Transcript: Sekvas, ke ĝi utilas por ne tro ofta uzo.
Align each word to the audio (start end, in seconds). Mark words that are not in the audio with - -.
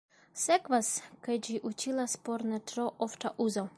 Sekvas, 0.43 0.89
ke 1.27 1.35
ĝi 1.47 1.59
utilas 1.73 2.17
por 2.29 2.47
ne 2.53 2.59
tro 2.73 2.87
ofta 3.09 3.33
uzo. 3.47 3.69